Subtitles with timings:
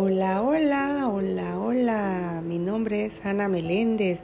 [0.00, 2.40] Hola, hola, hola, hola.
[2.46, 4.20] Mi nombre es Ana Meléndez.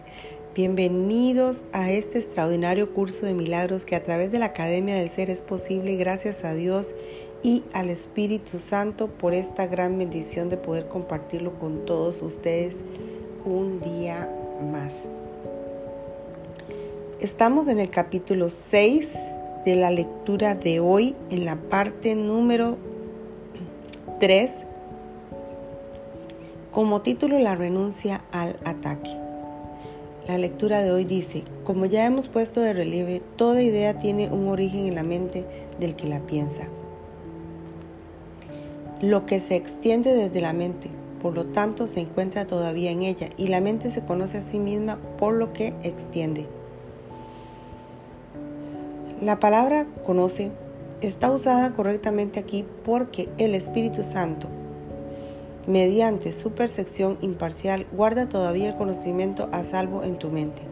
[0.54, 5.30] Bienvenidos a este extraordinario curso de milagros que a través de la Academia del Ser
[5.30, 6.95] es posible gracias a Dios
[7.43, 12.77] y al Espíritu Santo por esta gran bendición de poder compartirlo con todos ustedes
[13.45, 14.30] un día
[14.72, 15.00] más.
[17.18, 19.09] Estamos en el capítulo 6
[19.64, 22.77] de la lectura de hoy en la parte número
[24.21, 24.64] 3
[26.75, 29.17] como título la renuncia al ataque.
[30.27, 34.48] La lectura de hoy dice, como ya hemos puesto de relieve, toda idea tiene un
[34.48, 35.47] origen en la mente
[35.78, 36.67] del que la piensa.
[39.00, 40.91] Lo que se extiende desde la mente,
[41.23, 44.59] por lo tanto, se encuentra todavía en ella y la mente se conoce a sí
[44.59, 46.48] misma por lo que extiende.
[49.20, 50.50] La palabra conoce
[51.03, 54.48] está usada correctamente aquí porque el Espíritu Santo
[55.66, 60.62] mediante su percepción imparcial, guarda todavía el conocimiento a salvo en tu mente.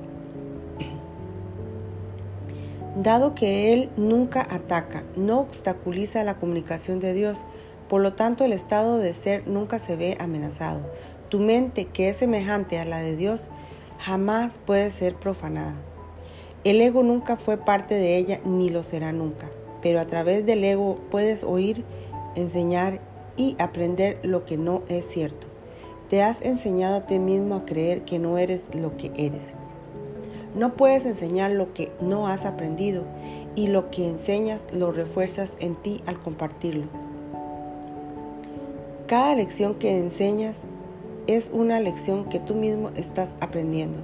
[2.96, 7.38] Dado que Él nunca ataca, no obstaculiza la comunicación de Dios,
[7.88, 10.80] por lo tanto el estado de ser nunca se ve amenazado.
[11.30, 13.48] Tu mente, que es semejante a la de Dios,
[13.98, 15.74] jamás puede ser profanada.
[16.64, 19.48] El ego nunca fue parte de ella ni lo será nunca,
[19.80, 21.84] pero a través del ego puedes oír,
[22.36, 23.00] enseñar
[23.36, 25.46] y aprender lo que no es cierto.
[26.10, 29.54] Te has enseñado a ti mismo a creer que no eres lo que eres.
[30.54, 33.04] No puedes enseñar lo que no has aprendido
[33.54, 36.86] y lo que enseñas lo refuerzas en ti al compartirlo.
[39.06, 40.56] Cada lección que enseñas
[41.26, 43.98] es una lección que tú mismo estás aprendiendo.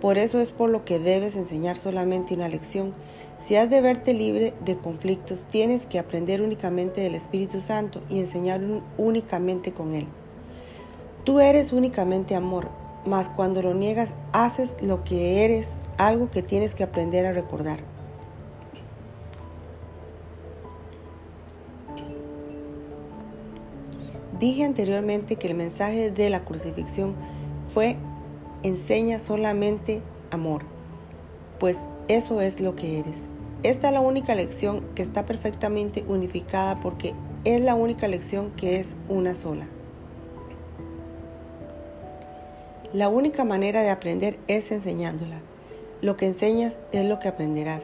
[0.00, 2.92] Por eso es por lo que debes enseñar solamente una lección,
[3.40, 8.18] si has de verte libre de conflictos, tienes que aprender únicamente del Espíritu Santo y
[8.18, 8.60] enseñar
[8.96, 10.06] únicamente con Él.
[11.24, 12.68] Tú eres únicamente amor,
[13.06, 17.78] mas cuando lo niegas haces lo que eres, algo que tienes que aprender a recordar.
[24.38, 27.14] Dije anteriormente que el mensaje de la crucifixión
[27.72, 27.96] fue
[28.62, 30.62] enseña solamente amor,
[31.58, 33.16] pues eso es lo que eres.
[33.64, 37.14] Esta es la única lección que está perfectamente unificada porque
[37.44, 39.66] es la única lección que es una sola.
[42.92, 45.40] La única manera de aprender es enseñándola.
[46.00, 47.82] Lo que enseñas es lo que aprenderás.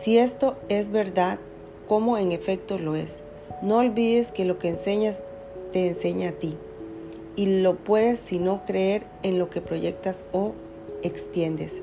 [0.00, 1.38] Si esto es verdad,
[1.86, 3.18] como en efecto lo es.
[3.60, 5.18] No olvides que lo que enseñas
[5.70, 6.56] te enseña a ti.
[7.36, 10.54] Y lo puedes si no creer en lo que proyectas o
[11.02, 11.82] extiendes.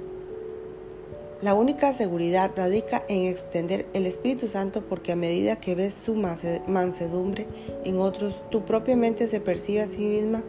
[1.42, 6.16] La única seguridad radica en extender el Espíritu Santo porque a medida que ves su
[6.16, 7.46] mansedumbre
[7.86, 10.42] en otros, tu propia mente se percibe a sí misma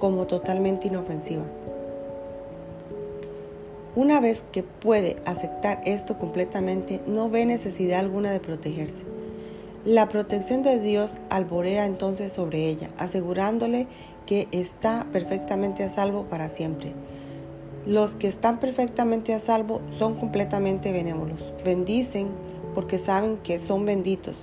[0.00, 1.44] como totalmente inofensiva.
[3.94, 9.04] Una vez que puede aceptar esto completamente, no ve necesidad alguna de protegerse.
[9.84, 13.86] La protección de Dios alborea entonces sobre ella, asegurándole
[14.26, 16.94] que está perfectamente a salvo para siempre.
[17.86, 21.52] Los que están perfectamente a salvo son completamente benévolos.
[21.64, 22.28] Bendicen
[22.76, 24.36] porque saben que son benditos.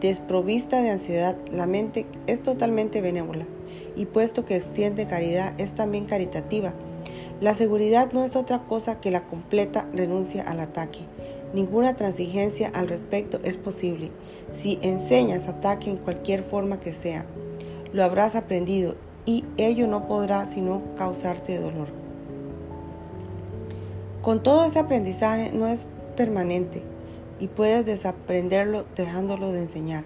[0.00, 3.46] Desprovista de ansiedad, la mente es totalmente benévola
[3.94, 6.72] y puesto que extiende caridad es también caritativa.
[7.40, 10.98] La seguridad no es otra cosa que la completa renuncia al ataque.
[11.54, 14.10] Ninguna transigencia al respecto es posible.
[14.60, 17.26] Si enseñas ataque en cualquier forma que sea,
[17.92, 22.01] lo habrás aprendido y ello no podrá sino causarte dolor.
[24.22, 26.84] Con todo ese aprendizaje no es permanente
[27.40, 30.04] y puedes desaprenderlo dejándolo de enseñar.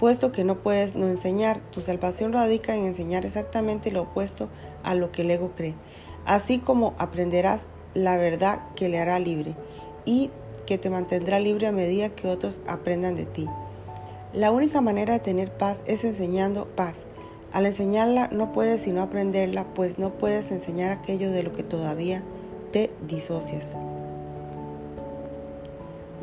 [0.00, 4.48] Puesto que no puedes no enseñar, tu salvación radica en enseñar exactamente lo opuesto
[4.82, 5.76] a lo que el ego cree,
[6.26, 7.62] así como aprenderás
[7.94, 9.54] la verdad que le hará libre
[10.04, 10.32] y
[10.66, 13.46] que te mantendrá libre a medida que otros aprendan de ti.
[14.32, 16.94] La única manera de tener paz es enseñando paz.
[17.52, 22.24] Al enseñarla no puedes sino aprenderla, pues no puedes enseñar aquello de lo que todavía
[22.72, 23.68] te disocias.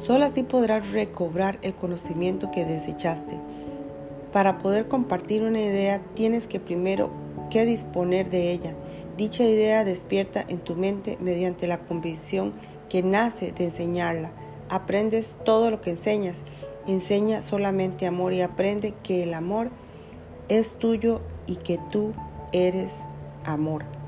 [0.06, 3.40] Solo así podrás recobrar el conocimiento que desechaste.
[4.32, 7.10] Para poder compartir una idea tienes que primero
[7.50, 8.76] que disponer de ella.
[9.18, 12.54] Dicha idea despierta en tu mente mediante la convicción
[12.90, 14.32] que nace de enseñarla.
[14.70, 16.38] Aprendes todo lo que enseñas.
[16.88, 19.70] Enseña solamente amor y aprende que el amor
[20.48, 22.14] es tuyo y que tú
[22.54, 22.92] eres
[23.46, 23.99] amor.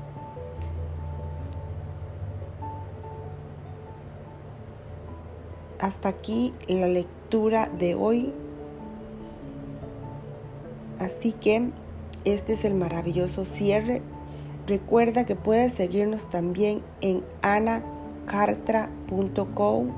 [5.82, 8.32] Hasta aquí la lectura de hoy.
[10.98, 11.68] Así que
[12.24, 14.00] Este es el maravilloso cierre.
[14.68, 19.88] Recuerda que puedes seguirnos también en anacartra.com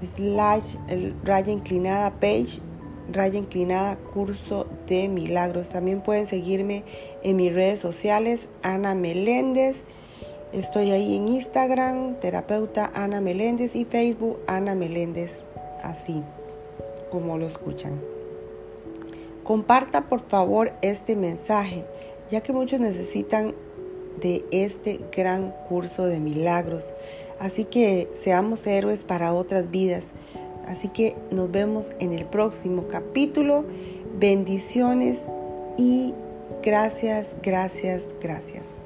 [0.00, 0.76] slash
[1.24, 2.60] raya inclinada page
[3.10, 5.70] raya inclinada curso de milagros.
[5.70, 6.84] También pueden seguirme
[7.22, 9.82] en mis redes sociales, Ana Meléndez.
[10.52, 15.38] Estoy ahí en Instagram, terapeuta Ana Meléndez y Facebook Ana Meléndez,
[15.82, 16.22] así
[17.10, 17.98] como lo escuchan.
[19.44, 21.84] Comparta por favor este mensaje,
[22.30, 23.54] ya que muchos necesitan
[24.20, 26.92] de este gran curso de milagros.
[27.40, 30.04] Así que seamos héroes para otras vidas.
[30.66, 33.64] Así que nos vemos en el próximo capítulo.
[34.18, 35.18] Bendiciones
[35.78, 36.12] y
[36.62, 38.81] gracias, gracias, gracias.